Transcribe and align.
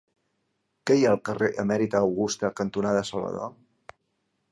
Què 0.89 0.95
hi 0.99 1.03
ha 1.05 1.11
al 1.15 1.19
carrer 1.29 1.49
Emèrita 1.63 2.01
Augusta 2.07 2.51
cantonada 2.61 3.05
Salvador? 3.11 3.53